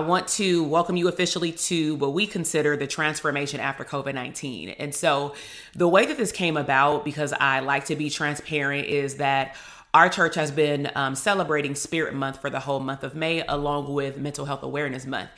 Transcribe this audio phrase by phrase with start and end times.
[0.00, 4.70] I want to welcome you officially to what we consider the transformation after COVID 19.
[4.70, 5.34] And so,
[5.74, 9.56] the way that this came about, because I like to be transparent, is that
[9.92, 13.92] our church has been um, celebrating Spirit Month for the whole month of May, along
[13.92, 15.28] with Mental Health Awareness Month.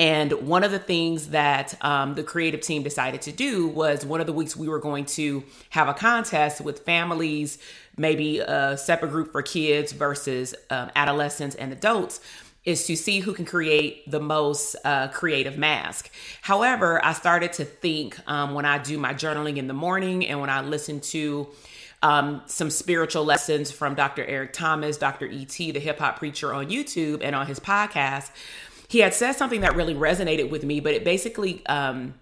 [0.00, 4.20] And one of the things that um, the creative team decided to do was one
[4.20, 7.58] of the weeks we were going to have a contest with families,
[7.96, 12.20] maybe a separate group for kids versus um, adolescents and adults
[12.64, 16.10] is to see who can create the most uh, creative mask.
[16.42, 20.40] However, I started to think um, when I do my journaling in the morning and
[20.40, 21.48] when I listen to
[22.02, 24.24] um, some spiritual lessons from Dr.
[24.24, 25.26] Eric Thomas, Dr.
[25.26, 28.30] E.T., the hip hop preacher on YouTube and on his podcast,
[28.88, 32.14] he had said something that really resonated with me, but it basically um,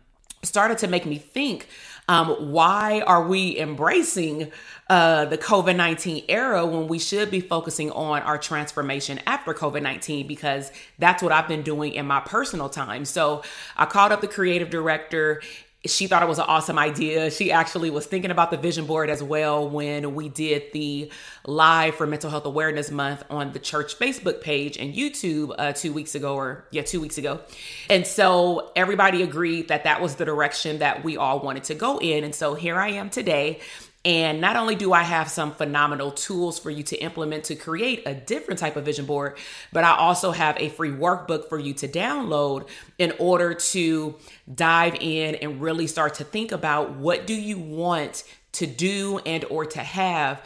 [0.43, 1.69] started to make me think
[2.09, 4.51] um, why are we embracing
[4.89, 9.83] uh, the COVID 19 era when we should be focusing on our transformation after COVID
[9.83, 10.27] 19?
[10.27, 13.05] Because that's what I've been doing in my personal time.
[13.05, 13.43] So
[13.77, 15.43] I called up the creative director
[15.87, 17.31] she thought it was an awesome idea.
[17.31, 21.11] She actually was thinking about the vision board as well when we did the
[21.47, 25.93] live for Mental Health Awareness Month on the church Facebook page and YouTube uh, two
[25.93, 27.41] weeks ago, or yeah, two weeks ago.
[27.89, 31.99] And so everybody agreed that that was the direction that we all wanted to go
[31.99, 32.25] in.
[32.25, 33.61] And so here I am today
[34.05, 38.05] and not only do I have some phenomenal tools for you to implement to create
[38.07, 39.37] a different type of vision board,
[39.73, 44.15] but I also have a free workbook for you to download in order to
[44.53, 49.45] dive in and really start to think about what do you want to do and
[49.47, 50.45] or to have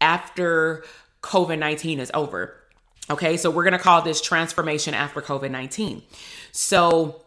[0.00, 0.84] after
[1.22, 2.60] COVID-19 is over.
[3.10, 3.36] Okay?
[3.36, 6.02] So we're going to call this transformation after COVID-19.
[6.50, 7.22] So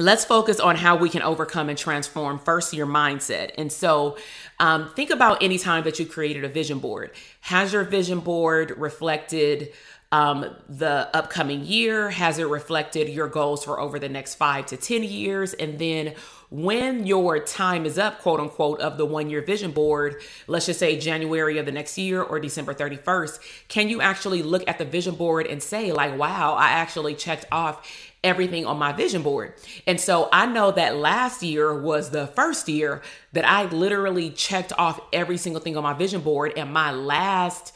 [0.00, 3.52] let's focus on how we can overcome and transform first your mindset.
[3.58, 4.16] And so,
[4.58, 7.12] um, think about any time that you created a vision board.
[7.42, 9.72] Has your vision board reflected
[10.12, 12.10] um, the upcoming year?
[12.10, 15.52] Has it reflected your goals for over the next five to 10 years?
[15.54, 16.14] And then,
[16.50, 20.80] when your time is up, quote unquote, of the one year vision board, let's just
[20.80, 23.38] say January of the next year or December 31st,
[23.68, 27.46] can you actually look at the vision board and say, like, wow, I actually checked
[27.52, 29.54] off everything on my vision board.
[29.86, 34.72] And so I know that last year was the first year that I literally checked
[34.78, 36.52] off every single thing on my vision board.
[36.56, 37.74] And my last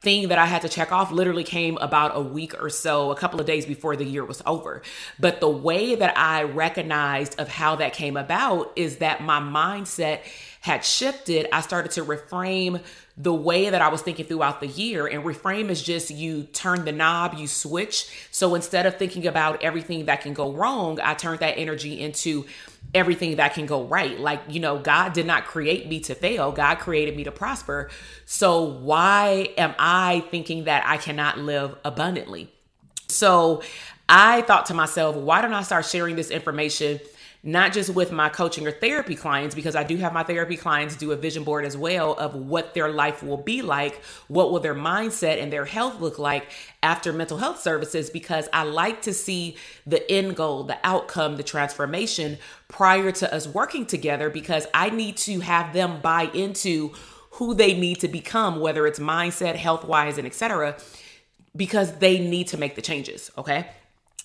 [0.00, 3.16] thing that I had to check off literally came about a week or so, a
[3.16, 4.82] couple of days before the year was over.
[5.18, 10.20] But the way that I recognized of how that came about is that my mindset
[10.66, 11.46] had shifted.
[11.52, 12.82] I started to reframe
[13.16, 15.06] the way that I was thinking throughout the year.
[15.06, 18.26] And reframe is just you turn the knob, you switch.
[18.32, 22.46] So instead of thinking about everything that can go wrong, I turned that energy into
[22.92, 24.18] everything that can go right.
[24.18, 27.88] Like, you know, God did not create me to fail, God created me to prosper.
[28.24, 32.52] So why am I thinking that I cannot live abundantly?
[33.06, 33.62] So
[34.08, 36.98] I thought to myself, why don't I start sharing this information?
[37.42, 40.96] Not just with my coaching or therapy clients, because I do have my therapy clients
[40.96, 44.60] do a vision board as well of what their life will be like, what will
[44.60, 46.50] their mindset and their health look like
[46.82, 51.42] after mental health services, because I like to see the end goal, the outcome, the
[51.42, 52.38] transformation
[52.68, 56.92] prior to us working together, because I need to have them buy into
[57.32, 60.76] who they need to become, whether it's mindset, health wise, and etc.,
[61.54, 63.30] because they need to make the changes.
[63.38, 63.66] Okay.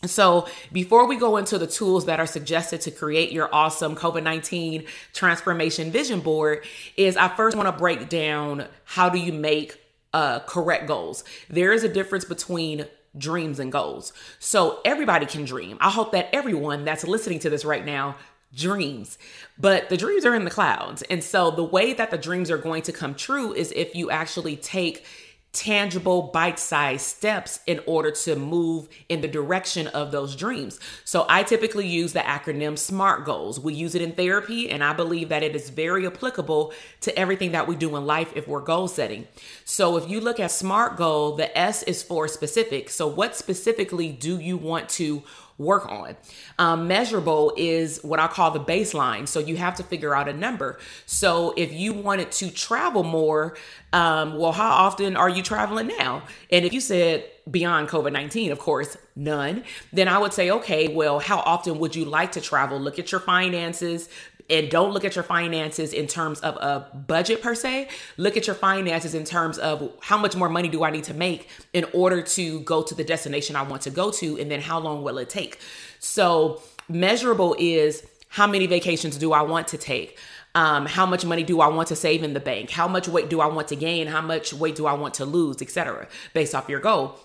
[0.06, 4.24] So, before we go into the tools that are suggested to create your awesome COVID
[4.24, 6.66] 19 transformation vision board,
[6.98, 9.80] is I first want to break down how do you make
[10.12, 11.24] uh, correct goals.
[11.50, 14.12] There is a difference between dreams and goals.
[14.40, 15.78] So, everybody can dream.
[15.80, 18.16] I hope that everyone that's listening to this right now
[18.56, 19.18] dreams,
[19.58, 21.04] but the dreams are in the clouds.
[21.12, 24.10] And so, the way that the dreams are going to come true is if you
[24.10, 25.06] actually take
[25.54, 30.80] tangible bite-sized steps in order to move in the direction of those dreams.
[31.04, 33.60] So I typically use the acronym SMART goals.
[33.60, 37.52] We use it in therapy and I believe that it is very applicable to everything
[37.52, 39.28] that we do in life if we're goal setting.
[39.66, 42.90] So if you look at SMART goal, the S is for specific.
[42.90, 45.24] So what specifically do you want to
[45.62, 46.18] work on.
[46.60, 49.28] Um, measurable is what I call the baseline.
[49.28, 50.80] So you have to figure out a number.
[51.06, 53.56] So if you wanted to travel more,
[53.94, 56.24] um, well, how often are you traveling now?
[56.52, 60.88] And if you said beyond COVID 19, of course, none, then I would say, okay,
[60.88, 62.80] well, how often would you like to travel?
[62.80, 64.10] Look at your finances,
[64.52, 67.88] and don't look at your finances in terms of a budget per se.
[68.18, 71.14] Look at your finances in terms of how much more money do I need to
[71.14, 74.62] make in order to go to the destination I want to go to, and then
[74.62, 75.60] how long will it take?
[76.00, 80.18] So, measurable is how many vacations do I want to take?
[80.54, 82.72] Um, how much money do I want to save in the bank?
[82.72, 84.08] How much weight do I want to gain?
[84.08, 87.18] How much weight do I want to lose, etc., based off your goal.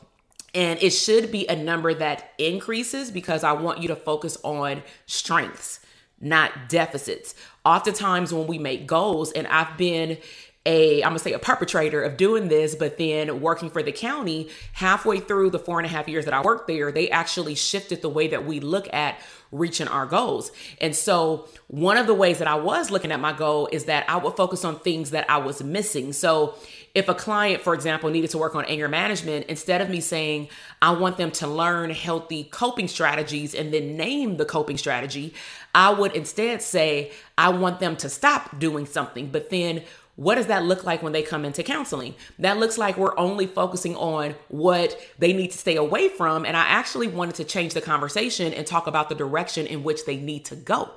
[0.54, 4.82] And it should be a number that increases because I want you to focus on
[5.06, 5.80] strengths
[6.20, 7.34] not deficits.
[7.64, 10.18] Oftentimes, when we make goals, and I've been
[10.66, 14.50] a i'm gonna say a perpetrator of doing this but then working for the county
[14.72, 18.02] halfway through the four and a half years that i worked there they actually shifted
[18.02, 19.16] the way that we look at
[19.52, 23.32] reaching our goals and so one of the ways that i was looking at my
[23.32, 26.54] goal is that i would focus on things that i was missing so
[26.96, 30.48] if a client, for example, needed to work on anger management, instead of me saying,
[30.80, 35.34] I want them to learn healthy coping strategies and then name the coping strategy,
[35.76, 39.28] I would instead say, I want them to stop doing something.
[39.30, 39.82] But then
[40.16, 42.14] what does that look like when they come into counseling?
[42.38, 46.46] That looks like we're only focusing on what they need to stay away from.
[46.46, 50.06] And I actually wanted to change the conversation and talk about the direction in which
[50.06, 50.90] they need to go.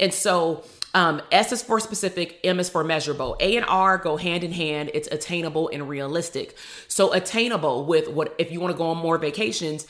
[0.00, 3.36] And so um, S is for specific, M is for measurable.
[3.38, 4.90] A and R go hand in hand.
[4.94, 6.56] It's attainable and realistic.
[6.88, 9.86] So attainable with what if you want to go on more vacations,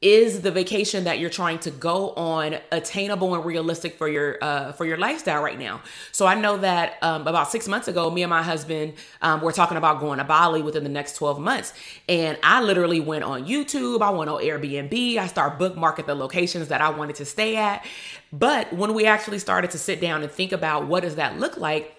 [0.00, 4.70] is the vacation that you're trying to go on attainable and realistic for your uh,
[4.72, 5.80] for your lifestyle right now.
[6.12, 9.50] So i know that um, about six months ago me and my husband um, were
[9.50, 11.72] talking about going to bali within the next 12 months.
[12.08, 16.68] And i literally went on youtube i went on airbnb i started bookmarking the locations
[16.68, 17.84] that i wanted to stay at.
[18.32, 21.56] But when we actually started to sit down and think about what does that look
[21.56, 21.94] like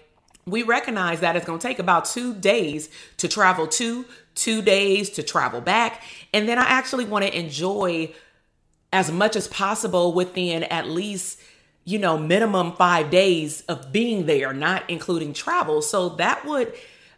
[0.46, 2.88] we recognize that it's going to take about two days
[3.18, 4.04] to travel to
[4.40, 6.02] two days to travel back.
[6.32, 8.12] And then I actually want to enjoy
[8.92, 11.40] as much as possible within at least,
[11.84, 15.82] you know, minimum five days of being there, not including travel.
[15.82, 16.72] So that would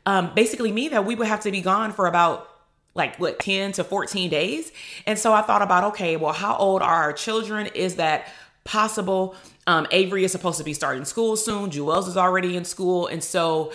[0.04, 2.48] um, basically mean that we would have to be gone for about
[2.94, 4.72] like what 10 to 14 days.
[5.06, 7.68] And so I thought about, okay, well, how old are our children?
[7.68, 8.28] Is that
[8.64, 9.36] possible?
[9.66, 11.70] Um, Avery is supposed to be starting school soon.
[11.70, 13.06] Jewels is already in school.
[13.06, 13.72] And so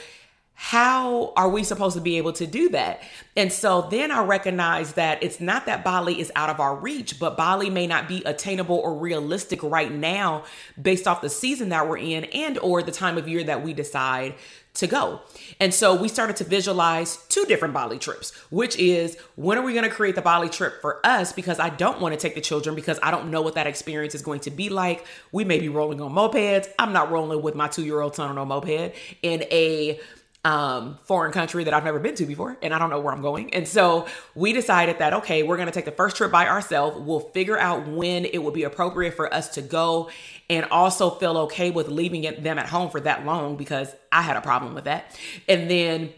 [0.60, 3.04] how are we supposed to be able to do that?
[3.36, 7.20] And so then I recognize that it's not that Bali is out of our reach,
[7.20, 10.46] but Bali may not be attainable or realistic right now
[10.82, 13.72] based off the season that we're in and or the time of year that we
[13.72, 14.34] decide
[14.74, 15.22] to go.
[15.60, 19.74] And so we started to visualize two different Bali trips, which is when are we
[19.74, 21.34] going to create the Bali trip for us?
[21.34, 24.16] Because I don't want to take the children because I don't know what that experience
[24.16, 25.06] is going to be like.
[25.32, 26.68] We may be rolling on mopeds.
[26.80, 30.00] I'm not rolling with my two year old son on a moped in a
[30.46, 33.22] um, foreign country that I've never been to before, and I don't know where I'm
[33.22, 33.54] going.
[33.54, 36.98] And so we decided that, okay, we're going to take the first trip by ourselves.
[37.00, 40.10] We'll figure out when it would be appropriate for us to go
[40.50, 44.22] and also feel okay with leaving it them at home for that long because I
[44.22, 45.20] had a problem with that.
[45.50, 46.14] And then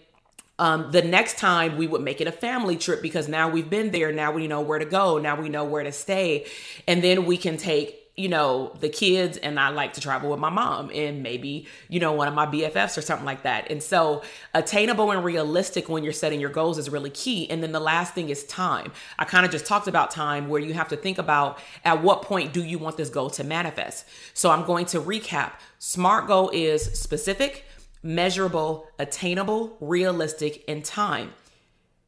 [0.59, 3.91] um, the next time we would make it a family trip because now we've been
[3.91, 4.11] there.
[4.11, 5.17] Now we know where to go.
[5.17, 6.45] Now we know where to stay.
[6.87, 10.39] And then we can take you know, the kids and I like to travel with
[10.39, 13.71] my mom and maybe, you know, one of my BFFs or something like that.
[13.71, 14.23] And so
[14.53, 17.49] attainable and realistic when you're setting your goals is really key.
[17.49, 18.91] And then the last thing is time.
[19.17, 22.23] I kind of just talked about time where you have to think about at what
[22.23, 24.05] point do you want this goal to manifest.
[24.33, 25.53] So I'm going to recap.
[25.77, 27.65] SMART goal is specific,
[28.03, 31.33] measurable, attainable, realistic, and time.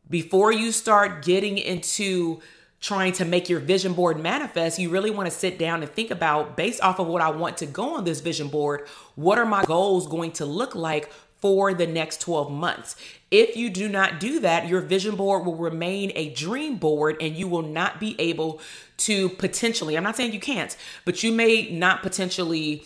[0.10, 2.42] Before you start getting into
[2.82, 6.10] trying to make your vision board manifest, you really want to sit down and think
[6.12, 9.46] about based off of what I want to go on this vision board, what are
[9.46, 11.12] my goals going to look like
[11.42, 12.96] for the next 12 months.
[13.32, 17.36] If you do not do that, your vision board will remain a dream board and
[17.36, 18.62] you will not be able
[18.98, 22.84] to potentially, I'm not saying you can't, but you may not potentially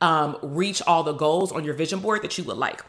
[0.00, 2.82] um, reach all the goals on your vision board that you would like.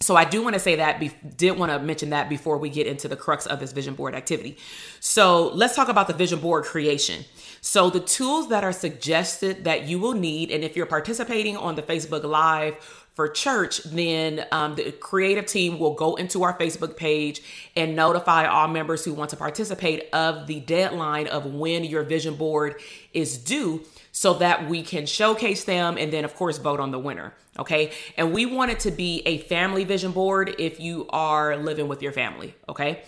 [0.00, 2.68] So I do want to say that, be, did want to mention that before we
[2.68, 4.58] get into the crux of this vision board activity.
[5.00, 7.24] So let's talk about the vision board creation.
[7.62, 11.76] So the tools that are suggested that you will need, and if you're participating on
[11.76, 12.76] the Facebook Live
[13.14, 17.40] for church, then um, the creative team will go into our Facebook page
[17.74, 22.34] and notify all members who want to participate of the deadline of when your vision
[22.34, 22.78] board
[23.14, 23.82] is due
[24.16, 27.34] so that we can showcase them and then, of course, vote on the winner.
[27.58, 27.92] Okay.
[28.16, 32.00] And we want it to be a family vision board if you are living with
[32.00, 32.54] your family.
[32.66, 33.02] Okay.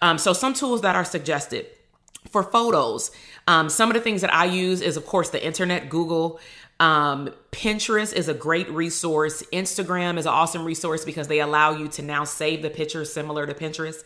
[0.00, 1.66] Um, so, some tools that are suggested
[2.30, 3.10] for photos,
[3.46, 6.40] um, some of the things that I use is, of course, the internet, Google.
[6.80, 9.42] Um, Pinterest is a great resource.
[9.52, 13.46] Instagram is an awesome resource because they allow you to now save the pictures similar
[13.46, 14.02] to Pinterest.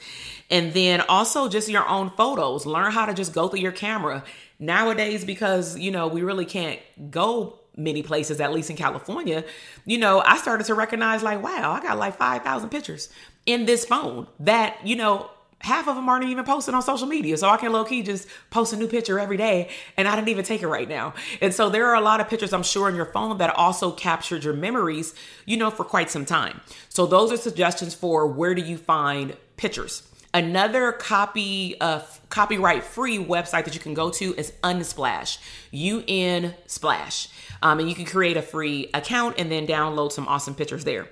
[0.50, 2.66] And then also just your own photos.
[2.66, 4.24] Learn how to just go through your camera.
[4.58, 6.80] Nowadays, because, you know, we really can't
[7.10, 9.44] go many places, at least in California,
[9.86, 13.08] you know, I started to recognize like, wow, I got like 5,000 pictures
[13.46, 15.30] in this phone that, you know,
[15.60, 17.36] half of them aren't even posted on social media.
[17.36, 20.28] So I can low key just post a new picture every day and I didn't
[20.28, 21.14] even take it right now.
[21.40, 23.90] And so there are a lot of pictures I'm sure on your phone that also
[23.90, 25.14] captured your memories,
[25.46, 26.60] you know, for quite some time.
[26.88, 30.02] So those are suggestions for where do you find pictures.
[30.34, 35.38] Another copy uh, copyright free website that you can go to is Unsplash,
[35.70, 37.28] UN Splash.
[37.62, 41.08] Um, and you can create a free account and then download some awesome pictures there.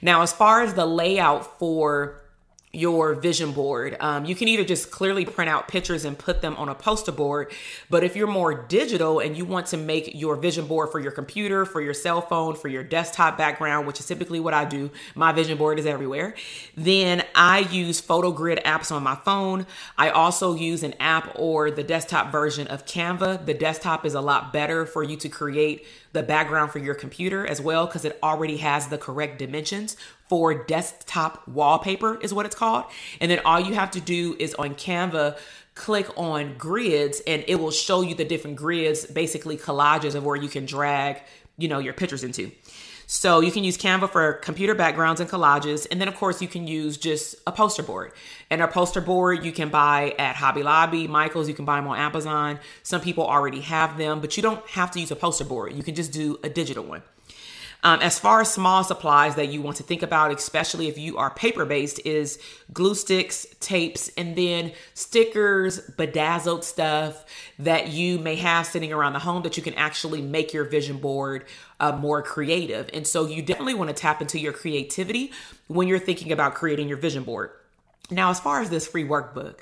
[0.00, 2.21] Now, as far as the layout for
[2.74, 3.98] your vision board.
[4.00, 7.12] Um, you can either just clearly print out pictures and put them on a poster
[7.12, 7.52] board,
[7.90, 11.12] but if you're more digital and you want to make your vision board for your
[11.12, 14.90] computer, for your cell phone, for your desktop background, which is typically what I do,
[15.14, 16.34] my vision board is everywhere,
[16.74, 19.66] then I use PhotoGrid apps on my phone.
[19.98, 23.44] I also use an app or the desktop version of Canva.
[23.44, 27.46] The desktop is a lot better for you to create the background for your computer
[27.46, 29.96] as well because it already has the correct dimensions
[30.32, 32.86] for desktop wallpaper is what it's called.
[33.20, 35.36] And then all you have to do is on Canva
[35.74, 40.34] click on grids and it will show you the different grids, basically collages of where
[40.34, 41.20] you can drag,
[41.58, 42.50] you know, your pictures into.
[43.06, 45.86] So you can use Canva for computer backgrounds and collages.
[45.90, 48.12] And then, of course, you can use just a poster board.
[48.48, 51.88] And a poster board you can buy at Hobby Lobby, Michael's, you can buy them
[51.88, 52.58] on Amazon.
[52.82, 55.74] Some people already have them, but you don't have to use a poster board.
[55.74, 57.02] You can just do a digital one.
[57.84, 61.18] Um, as far as small supplies that you want to think about, especially if you
[61.18, 62.38] are paper based, is
[62.72, 67.24] glue sticks, tapes, and then stickers, bedazzled stuff
[67.58, 70.98] that you may have sitting around the home that you can actually make your vision
[70.98, 71.44] board
[71.80, 72.88] uh, more creative.
[72.94, 75.32] And so you definitely want to tap into your creativity
[75.66, 77.50] when you're thinking about creating your vision board.
[78.10, 79.60] Now, as far as this free workbook,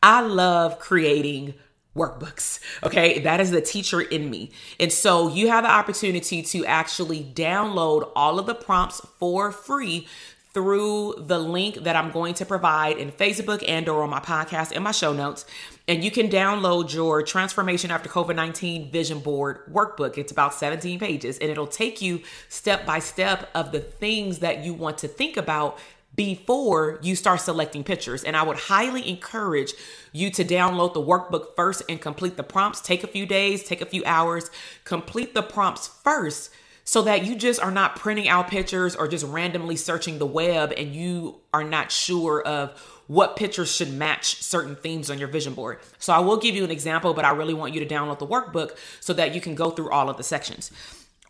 [0.00, 1.54] I love creating
[1.98, 2.60] workbooks.
[2.82, 4.50] Okay, that is the teacher in me.
[4.78, 10.06] And so you have the opportunity to actually download all of the prompts for free
[10.54, 14.72] through the link that I'm going to provide in Facebook and or on my podcast
[14.74, 15.44] and my show notes.
[15.86, 20.18] And you can download your transformation after COVID-19 vision board workbook.
[20.18, 24.64] It's about 17 pages and it'll take you step by step of the things that
[24.64, 25.78] you want to think about
[26.18, 28.24] before you start selecting pictures.
[28.24, 29.72] And I would highly encourage
[30.12, 32.80] you to download the workbook first and complete the prompts.
[32.80, 34.50] Take a few days, take a few hours,
[34.82, 36.50] complete the prompts first
[36.82, 40.72] so that you just are not printing out pictures or just randomly searching the web
[40.76, 45.54] and you are not sure of what pictures should match certain themes on your vision
[45.54, 45.78] board.
[46.00, 48.26] So I will give you an example, but I really want you to download the
[48.26, 50.72] workbook so that you can go through all of the sections.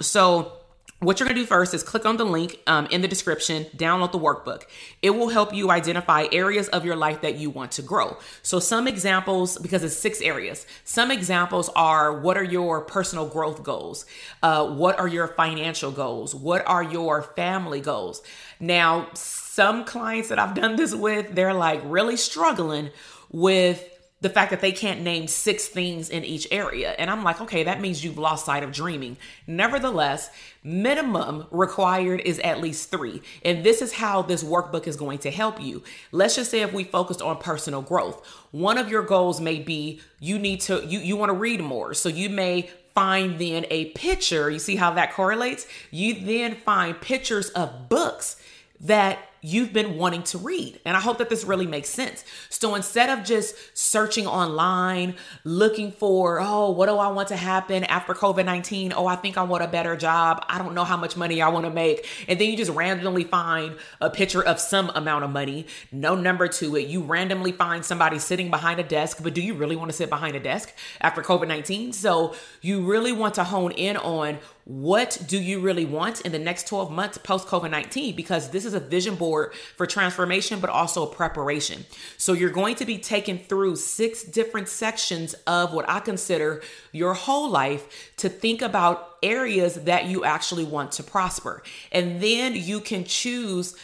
[0.00, 0.52] So
[1.00, 3.66] what you're going to do first is click on the link um, in the description,
[3.76, 4.64] download the workbook.
[5.00, 8.16] It will help you identify areas of your life that you want to grow.
[8.42, 13.62] So, some examples, because it's six areas, some examples are what are your personal growth
[13.62, 14.06] goals?
[14.42, 16.34] Uh, what are your financial goals?
[16.34, 18.20] What are your family goals?
[18.58, 22.90] Now, some clients that I've done this with, they're like really struggling
[23.30, 26.90] with the fact that they can't name six things in each area.
[26.98, 29.16] And I'm like, okay, that means you've lost sight of dreaming.
[29.46, 30.30] Nevertheless,
[30.64, 33.22] minimum required is at least three.
[33.44, 35.84] And this is how this workbook is going to help you.
[36.10, 40.00] Let's just say if we focused on personal growth, one of your goals may be
[40.18, 41.94] you need to, you, you want to read more.
[41.94, 44.50] So you may find then a picture.
[44.50, 45.68] You see how that correlates?
[45.92, 48.34] You then find pictures of books
[48.80, 50.80] that you've been wanting to read.
[50.84, 52.24] And I hope that this really makes sense.
[52.48, 55.14] So instead of just searching online,
[55.44, 58.92] looking for, oh, what do I want to happen after COVID 19?
[58.96, 60.44] Oh, I think I want a better job.
[60.48, 62.06] I don't know how much money I want to make.
[62.26, 66.48] And then you just randomly find a picture of some amount of money, no number
[66.48, 66.88] to it.
[66.88, 70.10] You randomly find somebody sitting behind a desk, but do you really want to sit
[70.10, 71.92] behind a desk after COVID 19?
[71.92, 76.38] So you really want to hone in on what do you really want in the
[76.38, 78.14] next 12 months post COVID 19?
[78.14, 79.27] Because this is a vision board
[79.76, 81.84] for transformation, but also preparation.
[82.16, 87.14] So you're going to be taken through six different sections of what I consider your
[87.14, 91.62] whole life to think about areas that you actually want to prosper.
[91.92, 93.76] And then you can choose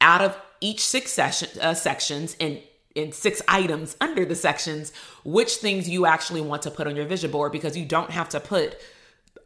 [0.00, 2.60] out of each six session, uh, sections and
[2.94, 4.92] in six items under the sections
[5.24, 8.28] which things you actually want to put on your vision board because you don't have
[8.28, 8.76] to put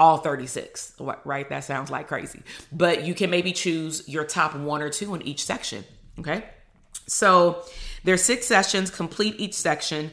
[0.05, 1.49] all 36, right?
[1.49, 2.43] That sounds like crazy.
[2.71, 5.83] But you can maybe choose your top one or two in each section.
[6.19, 6.45] Okay.
[7.07, 7.65] So
[8.05, 10.11] there's six sessions, complete each section.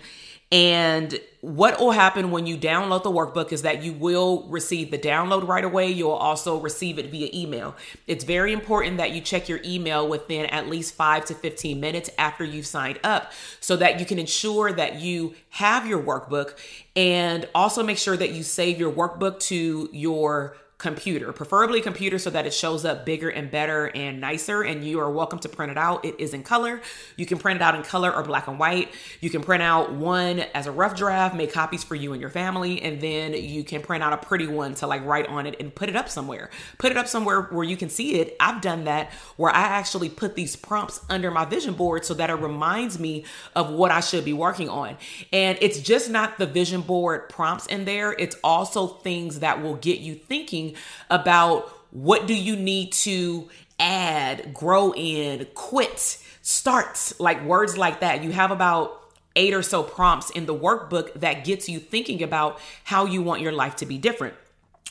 [0.51, 4.98] And what will happen when you download the workbook is that you will receive the
[4.98, 5.89] download right away.
[5.89, 7.75] You'll also receive it via email.
[8.05, 12.10] It's very important that you check your email within at least five to 15 minutes
[12.17, 13.31] after you've signed up
[13.62, 16.58] so that you can ensure that you have your workbook
[16.98, 22.31] and also make sure that you save your workbook to your computer, preferably computer so
[22.31, 24.63] that it shows up bigger and better and nicer.
[24.63, 26.03] And you are welcome to print it out.
[26.03, 26.81] It is in color.
[27.15, 28.89] You can print it out in color or black and white.
[29.19, 32.31] You can print out one as a rough draft, make copies for you and your
[32.31, 35.55] family, and then you can print out a pretty one to like write on it
[35.59, 36.50] and put it up somewhere.
[36.79, 38.35] Put it up somewhere where you can see it.
[38.39, 42.31] I've done that where I actually put these prompts under my vision board so that
[42.31, 44.97] it reminds me of what I should be working on.
[45.31, 49.75] And it's just not the vision board prompts in there, it's also things that will
[49.75, 50.71] get you thinking
[51.10, 53.50] about what do you need to
[53.80, 58.24] add, grow in, quit, start, like words like that.
[58.24, 58.98] You have about
[59.36, 63.42] eight or so prompts in the workbook that gets you thinking about how you want
[63.42, 64.36] your life to be different.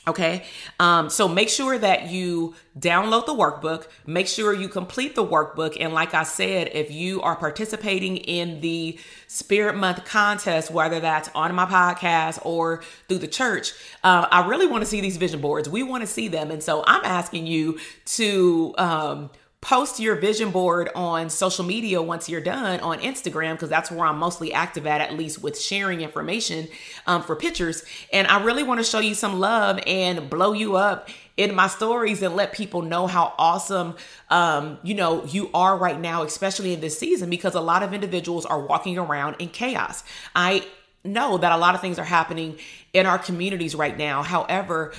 [0.07, 0.43] Okay.
[0.79, 5.77] Um, so make sure that you download the workbook, make sure you complete the workbook.
[5.79, 11.29] And like I said, if you are participating in the Spirit Month contest, whether that's
[11.35, 15.39] on my podcast or through the church, uh, I really want to see these vision
[15.39, 15.69] boards.
[15.69, 16.49] We want to see them.
[16.49, 19.29] And so I'm asking you to, um,
[19.61, 24.07] post your vision board on social media once you're done on Instagram because that's where
[24.07, 26.67] I'm mostly active at, at least with sharing information
[27.05, 27.85] um, for pictures.
[28.11, 31.67] And I really want to show you some love and blow you up in my
[31.67, 33.95] stories and let people know how awesome
[34.31, 37.93] um, you know you are right now, especially in this season, because a lot of
[37.93, 40.03] individuals are walking around in chaos.
[40.35, 40.65] I
[41.03, 42.57] know that a lot of things are happening
[42.93, 44.23] in our communities right now.
[44.23, 44.93] However,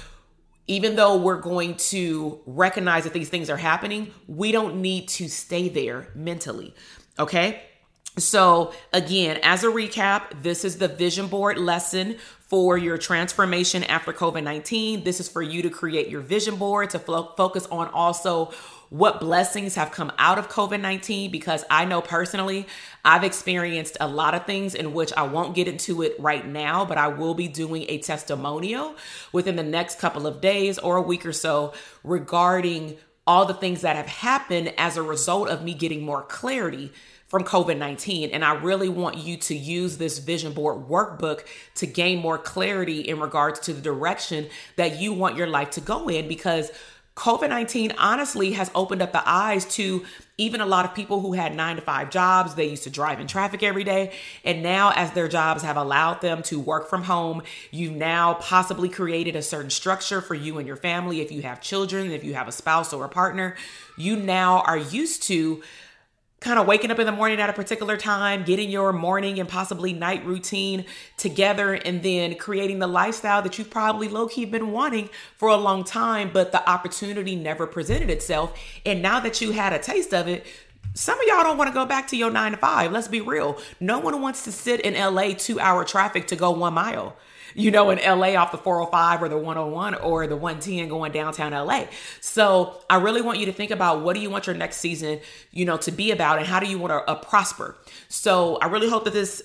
[0.73, 5.29] even though we're going to recognize that these things are happening, we don't need to
[5.29, 6.75] stay there mentally.
[7.19, 7.62] Okay.
[8.19, 14.12] So, again, as a recap, this is the vision board lesson for your transformation after
[14.12, 15.05] COVID 19.
[15.05, 18.52] This is for you to create your vision board to fo- focus on also
[18.92, 22.66] what blessings have come out of COVID 19 because I know personally
[23.02, 26.84] I've experienced a lot of things in which I won't get into it right now,
[26.84, 28.94] but I will be doing a testimonial
[29.32, 31.72] within the next couple of days or a week or so
[32.04, 36.92] regarding all the things that have happened as a result of me getting more clarity
[37.28, 38.28] from COVID 19.
[38.28, 43.00] And I really want you to use this vision board workbook to gain more clarity
[43.00, 46.70] in regards to the direction that you want your life to go in because
[47.14, 50.05] COVID 19 honestly has opened up the eyes to
[50.38, 52.55] even a lot of people who had nine to five jobs.
[52.55, 54.12] They used to drive in traffic every day.
[54.44, 58.88] And now, as their jobs have allowed them to work from home, you've now possibly
[58.88, 61.20] created a certain structure for you and your family.
[61.20, 63.57] If you have children, if you have a spouse or a partner,
[63.98, 65.62] you now are used to
[66.42, 69.48] kind of waking up in the morning at a particular time, getting your morning and
[69.48, 70.85] possibly night routine
[71.16, 75.57] together, and then creating the lifestyle that you've probably low key been wanting for a
[75.57, 78.59] long time, but the opportunity never presented itself.
[78.85, 80.44] And now that you had a taste of it,
[80.94, 82.92] some of y'all don't want to go back to your nine to five.
[82.92, 83.59] Let's be real.
[83.81, 87.16] No one wants to sit in LA two hour traffic to go one mile
[87.55, 91.53] you know, in LA off the 405 or the 101 or the 110 going downtown
[91.53, 91.87] LA.
[92.21, 95.21] So I really want you to think about what do you want your next season,
[95.51, 97.77] you know, to be about and how do you want to uh, prosper.
[98.09, 99.43] So I really hope that this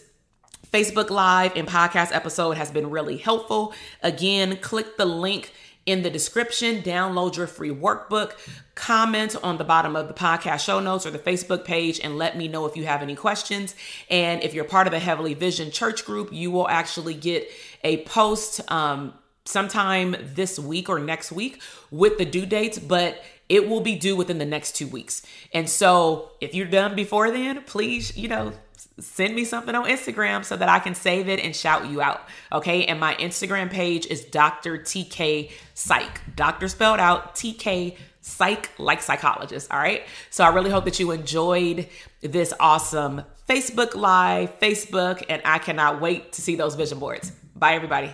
[0.72, 3.74] Facebook Live and podcast episode has been really helpful.
[4.04, 5.54] Again, click the link
[5.88, 8.34] in the description, download your free workbook,
[8.76, 12.38] comment on the bottom of the podcast show notes or the Facebook page, and let
[12.38, 13.74] me know if you have any questions.
[14.10, 17.50] And if you're part of the Heavenly Vision Church group, you will actually get
[17.84, 19.14] a post um,
[19.46, 24.18] sometime this week or next week with the due dates, but it will be due
[24.18, 25.26] within the next two weeks.
[25.54, 28.52] And so if you're done before then, please, you know,
[29.00, 32.22] send me something on Instagram so that I can save it and shout you out.
[32.52, 32.86] Okay.
[32.86, 34.78] And my Instagram page is Dr.
[34.78, 36.36] TK Psych.
[36.36, 39.72] Doctor spelled out TK Psych, like psychologist.
[39.72, 40.04] All right.
[40.30, 41.88] So I really hope that you enjoyed
[42.22, 47.32] this awesome Facebook Live, Facebook, and I cannot wait to see those vision boards.
[47.56, 48.14] Bye, everybody.